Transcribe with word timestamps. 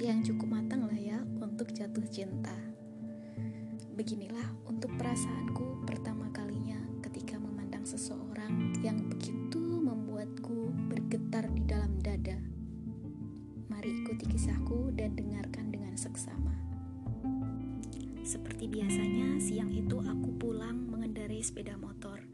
usia 0.00 0.16
yang 0.16 0.24
cukup 0.24 0.48
matang 0.48 0.88
lah 0.88 0.96
ya 0.96 1.20
untuk 1.44 1.76
jatuh 1.76 2.00
cinta. 2.08 2.56
Beginilah 3.92 4.48
untuk 4.64 4.88
perasaanku 4.96 5.84
pertama 5.84 6.24
kalinya 6.32 6.80
ketika 7.04 7.36
memandang 7.36 7.84
seseorang 7.84 8.80
yang 8.80 8.96
begitu 9.12 9.60
membuatku 9.60 10.72
bergetar 10.88 11.52
di 11.52 11.68
dalam 11.68 12.00
dada. 12.00 12.40
Mari 13.68 14.00
ikuti 14.00 14.24
kisahku 14.24 14.88
dan 14.96 15.20
dengarkan 15.20 15.68
dengan 15.68 15.92
seksama. 16.00 16.56
Seperti 18.24 18.72
biasanya, 18.72 19.36
siang 19.36 19.68
itu 19.68 20.00
aku 20.00 20.32
pulang 20.40 20.80
mengendarai 20.88 21.44
sepeda 21.44 21.76
motor. 21.76 22.29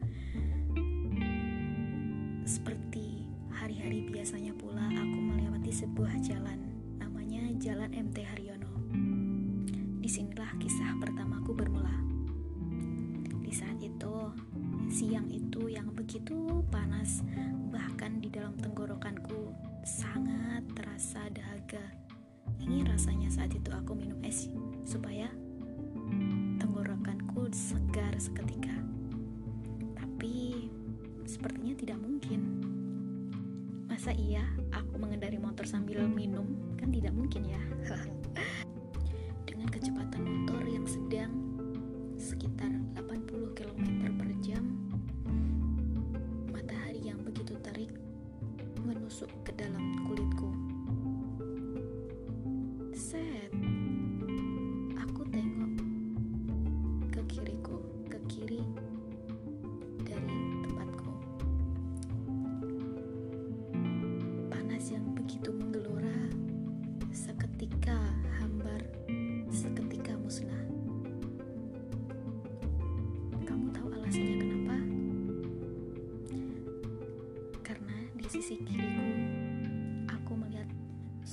Siang 14.97 15.29
itu 15.29 15.69
yang 15.69 15.93
begitu 15.93 16.65
panas, 16.73 17.21
bahkan 17.69 18.17
di 18.17 18.33
dalam 18.33 18.57
tenggorokanku 18.57 19.53
sangat 19.85 20.65
terasa 20.73 21.21
dahaga. 21.29 21.85
Ini 22.57 22.81
rasanya 22.81 23.29
saat 23.29 23.53
itu 23.53 23.69
aku 23.69 23.93
minum 23.93 24.17
es 24.25 24.49
supaya 24.81 25.29
tenggorokanku 26.57 27.45
segar 27.53 28.09
seketika. 28.17 28.73
Tapi 29.93 30.65
sepertinya 31.29 31.77
tidak 31.77 32.01
mungkin. 32.01 32.41
Masa 33.85 34.17
iya 34.17 34.49
aku 34.73 34.97
mengendari 34.97 35.37
motor 35.37 35.69
sambil 35.69 36.09
minum? 36.09 36.36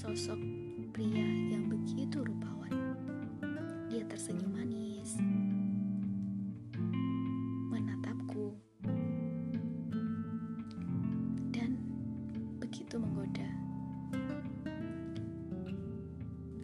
Sosok 0.04 0.36
pria 0.92 1.24
yang 1.48 1.64
begitu 1.64 2.20
rupawan. 2.20 2.68
Dia 3.88 4.04
tersenyum 4.04 4.52
manis, 4.52 5.16
menatapku, 7.72 8.52
dan 11.56 11.80
begitu 12.60 13.00
menggoda. 13.00 13.48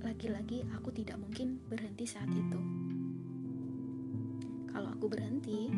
Lagi-lagi, 0.04 0.68
aku 0.76 0.92
tidak 0.92 1.16
mungkin 1.16 1.64
berhenti 1.64 2.04
saat 2.04 2.28
itu. 2.28 2.60
Kalau 4.68 4.92
aku 4.92 5.08
berhenti, 5.08 5.72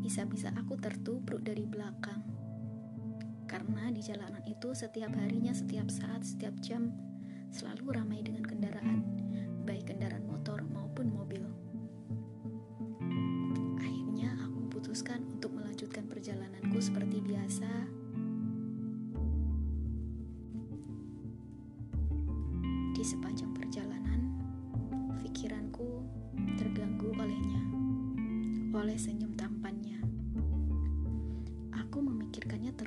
bisa-bisa 0.00 0.48
aku 0.56 0.80
tertubruk 0.80 1.44
dari 1.44 1.68
belakang 1.68 2.33
karena 3.54 3.86
di 3.94 4.02
jalanan 4.02 4.42
itu 4.50 4.74
setiap 4.74 5.14
harinya, 5.14 5.54
setiap 5.54 5.86
saat, 5.86 6.26
setiap 6.26 6.58
jam 6.58 6.90
selalu 7.54 7.94
ramai 7.94 8.18
dengan 8.18 8.42
kendaraan, 8.42 9.06
baik 9.62 9.94
kendaraan 9.94 10.26
motor 10.26 10.58
maupun 10.74 11.14
mobil. 11.14 11.38
Akhirnya 13.78 14.34
aku 14.42 14.58
putuskan 14.74 15.22
untuk 15.38 15.54
melanjutkan 15.54 16.02
perjalananku 16.10 16.82
seperti 16.82 17.22
biasa. 17.22 17.70
Di 22.90 23.04
sepanjang 23.06 23.54
perjalanan, 23.54 24.34
pikiranku 25.22 26.02
terganggu 26.58 27.14
olehnya, 27.14 27.62
oleh 28.74 28.98
senyum 28.98 29.38
tampannya 29.38 30.13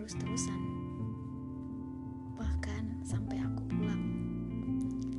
terus-terusan. 0.07 0.61
Bahkan 2.39 3.03
sampai 3.03 3.43
aku 3.43 3.59
pulang, 3.67 3.99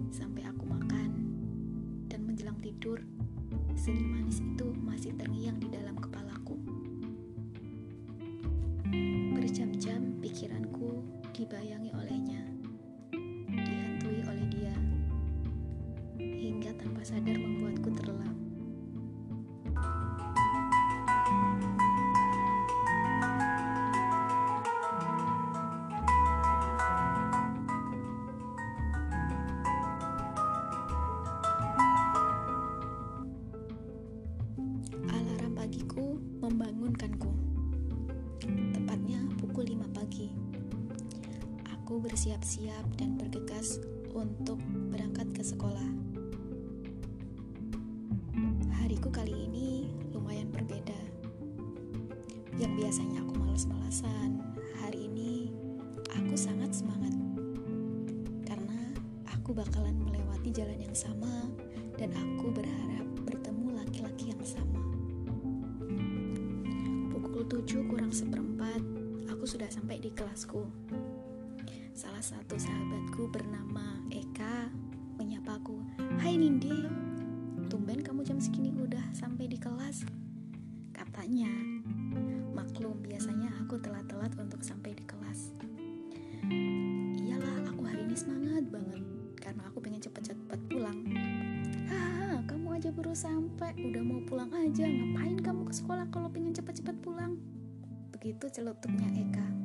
sampai 0.09 0.49
aku 0.49 0.65
makan, 0.65 1.13
dan 2.09 2.25
menjelang 2.25 2.57
tidur, 2.65 2.97
senyum 3.77 4.17
manis 4.17 4.41
itu 4.41 4.73
masih 4.81 5.13
terngiang 5.21 5.61
di 5.61 5.69
dalam 5.69 5.93
kepalaku. 5.93 6.57
Berjam-jam 9.37 10.25
pikiranku 10.25 11.05
dibayangi 11.37 11.93
olehnya, 11.93 12.49
dihantui 13.45 14.25
oleh 14.25 14.47
dia, 14.49 14.77
hingga 16.17 16.73
tanpa 16.81 17.05
sadar 17.05 17.37
Aku 41.89 42.05
bersiap-siap 42.05 43.01
dan 43.01 43.17
bergegas 43.17 43.81
untuk 44.13 44.61
berangkat 44.93 45.25
ke 45.33 45.41
sekolah. 45.41 45.89
Hariku 48.77 49.09
kali 49.09 49.33
ini 49.33 49.89
lumayan 50.13 50.53
berbeda. 50.53 51.01
Yang 52.61 52.73
biasanya 52.77 53.25
aku 53.25 53.41
malas-malasan, 53.41 54.37
hari 54.85 55.09
ini 55.09 55.49
aku 56.13 56.37
sangat 56.37 56.77
semangat. 56.77 57.17
Karena 58.45 58.93
aku 59.33 59.57
bakalan 59.57 59.97
melewati 59.97 60.53
jalan 60.53 60.77
yang 60.85 60.93
sama 60.93 61.49
dan 61.97 62.13
aku 62.13 62.53
berharap 62.53 63.09
bertemu 63.25 63.81
laki-laki 63.81 64.37
yang 64.37 64.45
sama. 64.45 64.85
Pukul 67.17 67.49
7 67.49 67.89
kurang 67.89 68.13
seperempat, 68.13 68.85
aku 69.33 69.49
sudah 69.49 69.73
sampai 69.73 69.97
di 70.05 70.13
kelasku. 70.13 70.69
Salah 72.19 72.43
satu 72.43 72.59
sahabatku 72.59 73.31
bernama 73.31 73.95
Eka 74.11 74.67
menyapaku. 75.23 75.79
Hai 76.19 76.35
Nindi, 76.35 76.75
tumben 77.71 78.03
kamu 78.03 78.27
jam 78.27 78.43
segini 78.43 78.75
udah 78.75 79.15
sampai 79.15 79.47
di 79.47 79.55
kelas. 79.55 80.03
Katanya, 80.91 81.47
maklum 82.59 83.07
biasanya 83.07 83.55
aku 83.63 83.79
telat-telat 83.79 84.35
untuk 84.35 84.67
sampai 84.67 84.99
di 84.99 85.07
kelas. 85.07 85.55
Iyalah, 87.23 87.71
aku 87.71 87.87
hari 87.87 88.03
ini 88.03 88.19
semangat 88.19 88.67
banget 88.67 89.07
karena 89.39 89.63
aku 89.71 89.79
pengen 89.79 90.03
cepet-cepet 90.03 90.59
pulang. 90.75 90.99
Haha, 91.87 92.43
kamu 92.51 92.83
aja 92.83 92.91
baru 92.99 93.15
sampai, 93.15 93.79
udah 93.79 94.03
mau 94.03 94.19
pulang 94.27 94.51
aja. 94.59 94.91
Ngapain 94.91 95.39
kamu 95.39 95.71
ke 95.71 95.75
sekolah 95.87 96.11
kalau 96.11 96.27
pengen 96.35 96.51
cepet-cepet 96.51 96.99
pulang? 96.99 97.39
Begitu 98.11 98.51
celutuknya 98.51 99.07
Eka. 99.15 99.58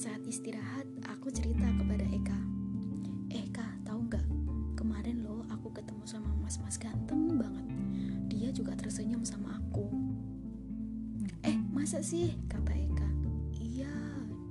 Saat 0.00 0.24
istirahat, 0.24 0.88
aku 1.12 1.28
cerita 1.28 1.68
kepada 1.76 2.08
Eka. 2.08 2.40
Eka, 3.28 3.68
tahu 3.84 4.08
nggak? 4.08 4.24
Kemarin 4.72 5.20
loh 5.20 5.44
aku 5.52 5.68
ketemu 5.76 6.00
sama 6.08 6.32
mas-mas 6.40 6.80
ganteng 6.80 7.36
banget. 7.36 7.66
Dia 8.32 8.48
juga 8.48 8.72
tersenyum 8.80 9.28
sama 9.28 9.60
aku. 9.60 9.92
Eh, 11.44 11.60
masa 11.68 12.00
sih? 12.00 12.32
Kata 12.48 12.72
Eka 12.72 13.08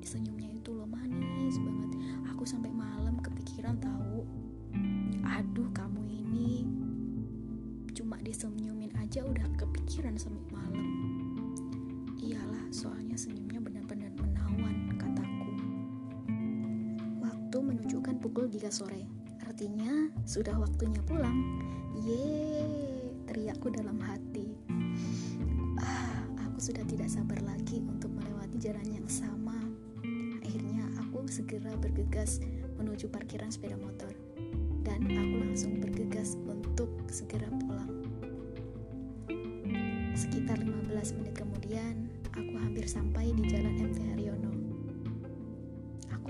senyumnya 0.10 0.50
itu 0.58 0.74
loh 0.74 0.90
manis 0.90 1.62
banget 1.62 1.94
aku 2.26 2.42
sampai 2.42 2.74
malam 2.74 3.22
kepikiran 3.22 3.78
tahu 3.78 4.26
aduh 5.22 5.70
disenyumin 8.30 8.94
aja 9.02 9.26
udah 9.26 9.42
kepikiran 9.58 10.14
sampai 10.14 10.46
malam. 10.54 10.86
Iyalah, 12.22 12.70
soalnya 12.70 13.18
senyumnya 13.18 13.58
benar-benar 13.58 14.14
menawan, 14.22 14.94
kataku. 15.02 15.29
Menunjukkan 17.80 18.20
pukul 18.20 18.52
3 18.52 18.68
sore. 18.68 19.08
Artinya 19.48 20.12
sudah 20.28 20.52
waktunya 20.60 21.00
pulang. 21.08 21.64
Yeay, 21.96 23.16
teriakku 23.24 23.72
dalam 23.72 24.04
hati. 24.04 24.52
Ah, 25.80 26.28
aku 26.44 26.60
sudah 26.60 26.84
tidak 26.84 27.08
sabar 27.08 27.40
lagi 27.40 27.80
untuk 27.88 28.12
melewati 28.12 28.60
jalan 28.60 28.84
yang 28.92 29.08
sama. 29.08 29.56
Akhirnya 30.44 30.92
aku 31.00 31.24
segera 31.32 31.72
bergegas 31.80 32.44
menuju 32.76 33.08
parkiran 33.08 33.48
sepeda 33.48 33.80
motor 33.80 34.12
dan 34.84 35.00
aku 35.08 35.36
langsung 35.40 35.80
bergegas 35.80 36.36
untuk 36.52 36.92
segera 37.08 37.48
pulang. 37.64 38.04
Sekitar 40.20 40.60
15 40.60 41.16
menit 41.16 41.32
kemudian, 41.32 42.12
aku 42.36 42.60
hampir 42.60 42.92
sampai 42.92 43.32
di 43.32 43.48
jalan 43.48 43.88
MT 43.88 44.04
Haryono. 44.04 44.59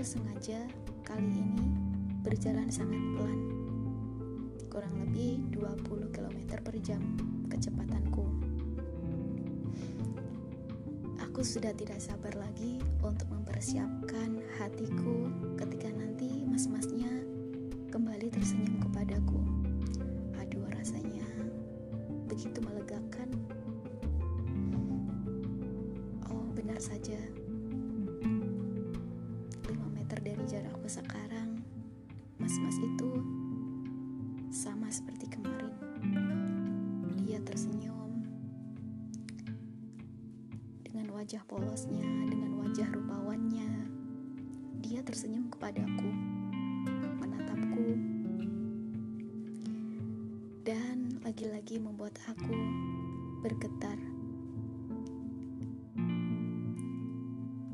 Aku 0.00 0.16
sengaja 0.16 0.64
kali 1.04 1.28
ini 1.28 1.76
berjalan 2.24 2.72
sangat 2.72 3.04
pelan, 3.20 3.40
kurang 4.72 4.96
lebih 4.96 5.44
20 5.52 6.08
km 6.08 6.56
per 6.56 6.72
jam 6.80 7.04
kecepatanku. 7.52 8.24
Aku 11.20 11.44
sudah 11.44 11.76
tidak 11.76 12.00
sabar 12.00 12.32
lagi 12.32 12.80
untuk 13.04 13.28
mempersiapkan 13.28 14.40
hatiku 14.56 15.28
ketika 15.60 15.92
nanti 15.92 16.48
mas-masnya 16.48 17.20
kembali 17.92 18.32
tersenyum 18.32 18.80
kepadaku. 18.80 19.44
Aduh, 20.40 20.64
rasanya 20.80 21.28
begitu 22.24 22.56
melegakan. 22.64 23.28
Oh, 26.32 26.48
benar 26.56 26.80
saja. 26.80 27.20
Mas-mas 32.60 32.76
itu 32.84 33.10
sama 34.52 34.92
seperti 34.92 35.32
kemarin. 35.32 35.72
Dia 37.24 37.40
tersenyum 37.40 38.20
dengan 40.84 41.08
wajah 41.16 41.40
polosnya, 41.48 42.04
dengan 42.28 42.60
wajah 42.60 42.88
rupawannya. 42.92 43.88
Dia 44.84 45.00
tersenyum 45.00 45.48
kepadaku. 45.48 46.30
dan 50.60 51.18
lagi-lagi 51.26 51.82
membuat 51.82 52.14
aku 52.30 52.54
bergetar. 53.42 53.98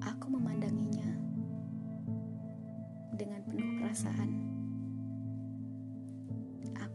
Aku 0.00 0.26
memandanginya 0.32 1.10
dengan 3.20 3.44
penuh 3.44 3.84
perasaan. 3.84 4.55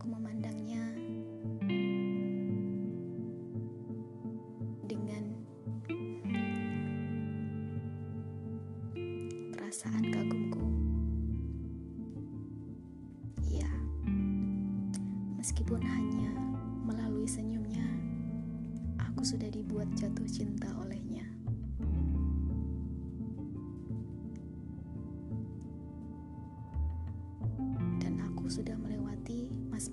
Aku 0.02 0.18
memandangnya 0.18 0.82
dengan 4.90 5.30
perasaan 9.54 10.10
kagumku. 10.10 10.66
Meskipun 15.38 15.86
hanya 15.86 16.34
melalui 16.82 17.30
senyumnya, 17.30 17.86
aku 18.98 19.22
sudah 19.22 19.54
dibuat 19.54 19.86
jatuh 19.94 20.26
cinta 20.26 20.66
olehnya. 20.82 21.21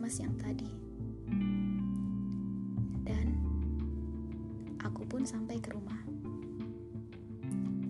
Mas-mas 0.09 0.25
yang 0.25 0.41
tadi. 0.41 0.73
Dan 3.05 3.37
aku 4.81 5.05
pun 5.05 5.21
sampai 5.29 5.61
ke 5.61 5.69
rumah. 5.69 6.01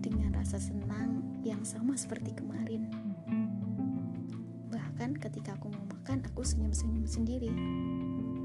Dengan 0.03 0.35
rasa 0.35 0.59
senang 0.59 1.23
yang 1.47 1.63
sama 1.63 1.95
seperti 1.95 2.35
kemarin. 2.35 2.91
Bahkan 4.67 5.15
ketika 5.15 5.55
aku 5.55 5.71
mau 5.71 5.87
makan, 5.95 6.19
aku 6.27 6.43
senyum-senyum 6.43 7.07
sendiri 7.07 7.55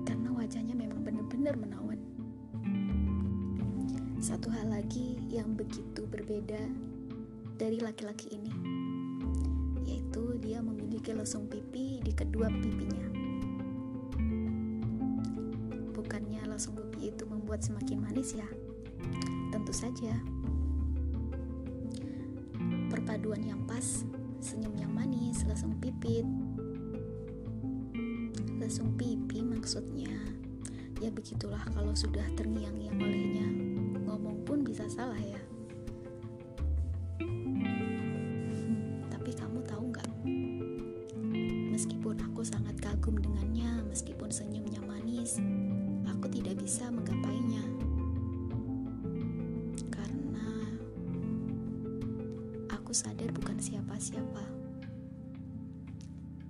karena 0.07 0.31
wajahnya 0.31 0.79
memang 0.79 1.03
benar-benar 1.03 1.59
menawan. 1.59 1.99
Satu 4.23 4.55
hal 4.55 4.71
lagi 4.71 5.19
yang 5.35 5.59
begitu 5.59 6.07
berbeda 6.07 6.63
dari 7.59 7.83
laki-laki 7.83 8.39
ini, 8.39 8.55
yaitu 9.83 10.39
dia 10.39 10.63
memiliki 10.63 11.11
lesung 11.11 11.51
pipi 11.51 11.99
di 12.07 12.15
kedua 12.15 12.47
pipinya. 12.55 13.24
Membuat 17.55 17.71
semakin 17.71 17.99
manis 18.03 18.35
ya? 18.35 18.49
Tentu 19.55 19.71
saja. 19.71 20.11
Perpaduan 22.91 23.47
yang 23.47 23.63
pas, 23.63 24.03
senyum 24.43 24.75
yang 24.75 24.91
manis, 24.91 25.47
lesung 25.47 25.79
pipit, 25.79 26.27
lesung 28.59 28.91
pipi 28.99 29.39
maksudnya. 29.47 30.11
Ya 30.99 31.15
begitulah 31.15 31.63
kalau 31.71 31.95
sudah 31.95 32.27
terngiang-ngiang 32.35 32.99
olehnya. 32.99 33.47
Ngomong 34.03 34.43
pun 34.43 34.67
bisa 34.67 34.91
salah 34.91 35.23
ya. 35.23 35.39
Bisa 46.75 46.91
menggapainya. 46.91 47.63
Karena 49.95 50.75
aku 52.67 52.91
sadar 52.91 53.31
bukan 53.31 53.63
siapa-siapa. 53.63 54.43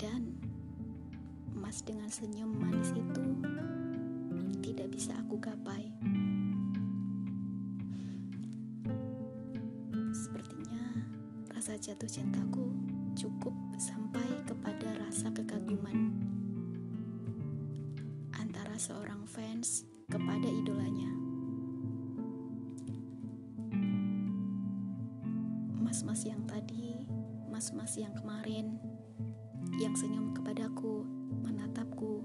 Dan 0.00 0.33
emas 1.52 1.85
dengan 1.85 2.09
senyum 2.09 2.57
manis 2.57 2.97
itu 2.97 3.25
tidak 4.64 4.97
bisa 4.97 5.12
aku 5.12 5.37
gapai. 5.37 5.93
Sepertinya 10.09 11.04
rasa 11.52 11.76
jatuh 11.76 12.09
cintaku 12.09 12.73
cukup 13.12 13.52
sampai 13.76 14.25
kepada 14.49 14.88
rasa 15.04 15.28
kekaguman 15.37 16.16
antara 18.40 18.81
seorang 18.81 19.21
fans 19.28 19.85
kepada 20.14 20.47
idolanya. 20.47 21.11
Mas-mas 25.83 26.23
yang 26.23 26.38
tadi, 26.47 27.02
mas-mas 27.50 27.99
yang 27.99 28.14
kemarin, 28.14 28.78
yang 29.83 29.90
senyum 29.99 30.30
kepadaku 30.30 31.02
menatapku. 31.42 32.23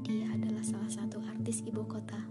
Dia 0.00 0.32
adalah 0.32 0.64
salah 0.64 0.88
satu 0.88 1.20
artis 1.28 1.60
ibu 1.68 1.84
kota. 1.84 2.24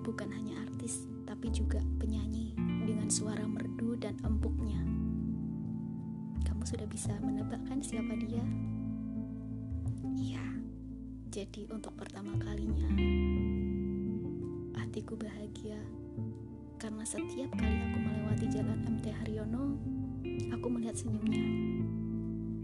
Bukan 0.00 0.32
hanya 0.32 0.64
artis, 0.64 1.04
tapi 1.28 1.52
juga 1.52 1.84
penyanyi 2.00 2.56
dengan 2.88 3.12
suara 3.12 3.44
merdu 3.44 4.00
dan 4.00 4.16
empuknya. 4.24 4.80
Kamu 6.48 6.64
sudah 6.64 6.88
bisa 6.88 7.12
menebakkan 7.20 7.84
siapa 7.84 8.16
dia? 8.16 8.44
Jadi 11.34 11.66
untuk 11.66 11.90
pertama 11.98 12.30
kalinya, 12.38 12.94
hatiku 14.78 15.18
bahagia 15.18 15.82
karena 16.78 17.02
setiap 17.02 17.50
kali 17.58 17.74
aku 17.74 17.98
melewati 18.06 18.46
jalan 18.54 18.78
MT 18.86 19.10
Haryono, 19.10 19.74
aku 20.54 20.66
melihat 20.70 20.94
senyumnya. 20.94 21.42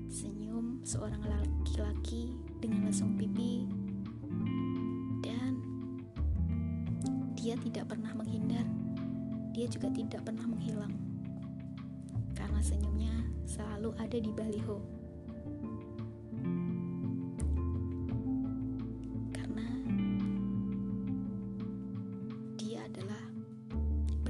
Senyum 0.06 0.86
seorang 0.86 1.18
laki-laki 1.18 2.30
dengan 2.62 2.86
lesung 2.86 3.18
pipi 3.18 3.66
dan 5.18 5.58
dia 7.34 7.58
tidak 7.58 7.90
pernah 7.90 8.14
menghindar. 8.14 8.70
Dia 9.50 9.66
juga 9.66 9.90
tidak 9.90 10.22
pernah 10.22 10.46
menghilang. 10.46 10.94
Karena 12.38 12.62
senyumnya 12.62 13.18
selalu 13.50 13.98
ada 13.98 14.14
di 14.14 14.30
baliho. 14.30 14.99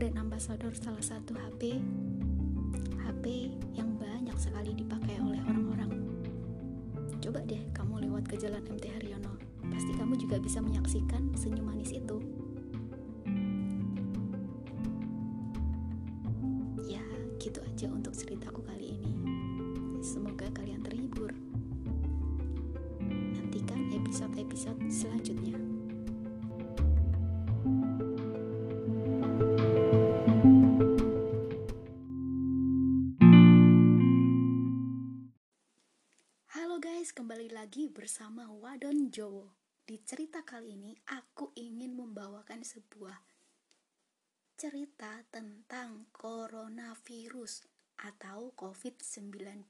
Brand 0.00 0.16
ambassador 0.16 0.72
salah 0.72 1.04
satu 1.04 1.36
HP 1.36 1.76
HP 3.04 3.52
yang 3.76 4.00
banyak 4.00 4.32
sekali 4.40 4.72
dipakai 4.72 5.20
oleh 5.20 5.36
orang-orang 5.44 5.92
Coba 7.20 7.44
deh 7.44 7.60
kamu 7.76 8.08
lewat 8.08 8.24
ke 8.24 8.40
jalan 8.40 8.64
MT 8.64 8.96
Haryono, 8.96 9.36
pasti 9.68 9.92
kamu 9.92 10.16
juga 10.16 10.40
bisa 10.40 10.64
menyaksikan 10.64 11.36
senyum 11.36 11.68
manis 11.68 11.92
itu. 11.92 12.16
Ya, 16.88 17.04
gitu 17.36 17.60
aja 17.60 17.92
untuk 17.92 18.16
ceritaku 18.16 18.64
kali 18.64 18.96
ini. 18.96 19.12
Semoga 20.00 20.48
kalian 20.56 20.80
terhibur. 20.80 21.28
Nantikan 23.04 23.92
episode-episode 23.92 24.80
selanjutnya. 24.88 25.49
Bersama 38.00 38.48
Wadon 38.48 39.12
Jowo. 39.12 39.52
Di 39.84 40.00
cerita 40.00 40.40
kali 40.40 40.72
ini, 40.72 40.96
aku 41.12 41.52
ingin 41.52 41.92
membawakan 41.92 42.64
sebuah 42.64 43.20
cerita 44.56 45.20
tentang 45.28 46.08
coronavirus 46.08 47.68
atau 48.00 48.56
COVID-19. 48.56 49.68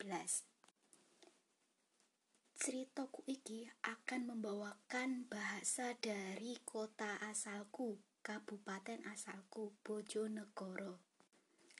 Ceritaku 2.55 3.27
iki 3.27 3.67
akan 3.83 4.31
membawakan 4.31 5.27
bahasa 5.27 5.99
dari 5.99 6.55
kota 6.63 7.19
asalku, 7.27 7.99
kabupaten 8.23 9.11
asalku, 9.11 9.75
Bojonegoro. 9.83 11.03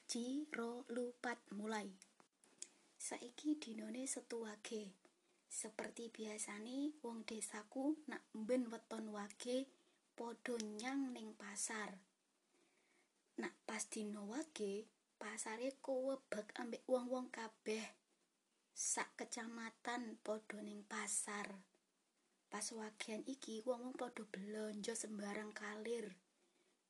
Ciro 0.03 0.83
lupat 0.91 1.39
mulai. 1.55 1.87
Saiki 2.99 3.55
dinone 3.55 4.03
setuwage 4.03 5.00
seperti 5.51 6.07
biasane 6.07 6.95
wong 7.03 7.27
desaku 7.27 7.99
nak 8.07 8.23
ben 8.31 8.71
weton 8.71 9.11
wage 9.11 9.67
padha 10.15 10.55
nyang 10.79 11.11
ning 11.11 11.35
pasar. 11.35 11.99
Nak 13.35 13.51
pas 13.67 13.83
dino 13.91 14.31
wage, 14.31 14.87
pasare 15.19 15.75
kowebek 15.83 16.55
ambek 16.55 16.87
wong-wong 16.87 17.27
kabeh. 17.27 17.83
Sak 18.71 19.19
kecamatan 19.19 20.23
padha 20.23 20.63
ning 20.63 20.87
pasar. 20.87 21.51
Pas 22.47 22.65
wagian 22.71 23.19
iki 23.27 23.59
wong-wong 23.67 23.99
padha 23.99 24.23
belanja 24.31 24.95
sembarang 24.95 25.51
kalir. 25.51 26.15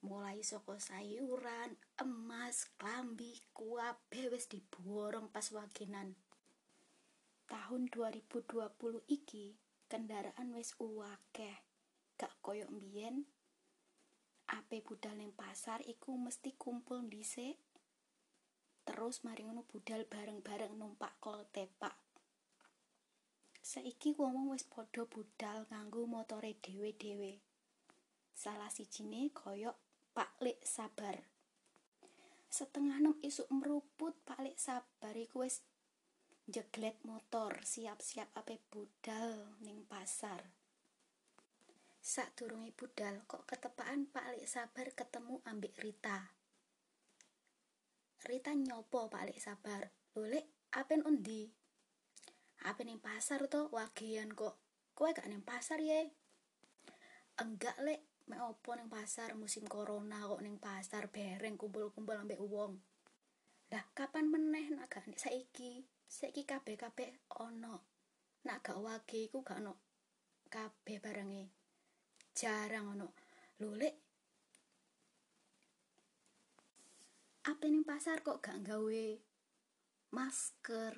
Mulai 0.05 0.45
saka 0.45 0.77
sayuran, 0.77 1.77
emas, 1.97 2.69
klambi, 2.77 3.41
kuabe 3.57 4.29
wis 4.29 4.45
diborong 4.49 5.33
pas 5.33 5.49
wagenan. 5.49 6.13
Tahun 7.51 7.91
2020 7.91 8.47
iki 9.11 9.59
kendaraan 9.91 10.55
wis 10.55 10.71
uwakeh 10.79 11.59
gak 12.15 12.31
koyo 12.39 12.63
mbiyen? 12.71 13.27
Ape 14.47 14.79
budal 14.79 15.19
ning 15.19 15.35
pasar 15.35 15.83
iku 15.83 16.15
mesti 16.15 16.55
kumpul 16.55 17.03
dhisik. 17.11 17.59
Terus 18.87 19.27
mari 19.27 19.43
ngono 19.43 19.67
budal 19.67 20.07
bareng-bareng 20.07 20.79
numpak 20.79 21.19
kol 21.19 21.43
tepak. 21.51 21.95
Saiki 23.59 24.15
wong 24.15 24.51
wis 24.51 24.63
padha 24.67 25.03
budal 25.07 25.67
nganggo 25.67 26.07
motore 26.07 26.55
dhewe-dhewe. 26.59 27.39
Salah 28.31 28.71
sijine 28.71 29.31
koyo 29.31 29.75
Pak 30.11 30.39
Lek 30.43 30.59
Sabar. 30.65 31.23
Setengah 32.51 32.99
enam 32.99 33.15
isuk 33.23 33.47
meruput 33.47 34.17
Pak 34.27 34.39
Lek 34.43 34.57
Sabar 34.59 35.15
iku 35.15 35.47
wis 35.47 35.63
jeglet 36.51 36.99
motor 37.07 37.63
siap-siap 37.63 38.27
ape 38.35 38.59
budal 38.67 39.55
ning 39.63 39.87
pasar. 39.87 40.51
Sak 42.03 42.35
durunge 42.35 42.75
budal 42.75 43.23
kok 43.23 43.47
ketepaan 43.47 44.11
Pak 44.11 44.35
Lek 44.35 44.43
Sabar 44.43 44.91
ketemu 44.91 45.39
ambek 45.47 45.79
Rita? 45.79 46.35
Rita 48.27 48.51
nyopo 48.51 49.07
Pak 49.07 49.31
Lek 49.31 49.39
Sabar? 49.39 49.87
Lek 50.19 50.75
apen 50.75 51.07
undi 51.07 51.47
ape 52.67 52.83
ning 52.83 52.99
pasar 52.99 53.47
to? 53.47 53.71
Wagian 53.71 54.35
kok. 54.35 54.59
Kowe 54.91 55.07
gak 55.15 55.31
ning 55.31 55.47
pasar 55.47 55.79
ye? 55.79 56.11
Enggak 57.39 57.79
lek. 57.79 58.03
Me 58.27 58.43
opo 58.43 58.75
ning 58.75 58.91
pasar? 58.91 59.39
Musim 59.39 59.63
corona 59.71 60.27
kok 60.27 60.43
ning 60.43 60.59
pasar 60.59 61.07
bereng 61.07 61.55
kumpul-kumpul 61.55 62.19
ambek 62.19 62.43
wong. 62.43 62.75
Lah 63.71 63.87
kapan 63.95 64.27
meneh 64.27 64.67
nak 64.67 64.91
gak 64.91 65.07
saiki 65.15 65.87
saiki 66.11 66.43
kabeh-kabeh 66.43 67.31
ana 67.39 67.79
nak 68.43 68.57
gak 68.59 68.83
wage 68.83 69.31
iku 69.31 69.39
gak 69.47 69.63
ono 69.63 69.73
kabeh 70.51 70.99
barenge. 70.99 71.45
Jarang 72.35 72.91
ono. 72.99 73.07
Lho 73.63 73.71
lek 73.79 73.95
apa 77.47 77.65
ning 77.71 77.87
pasar 77.87 78.19
kok 78.21 78.43
gak 78.43 78.59
gawe 78.67 79.05
masker 80.11 80.93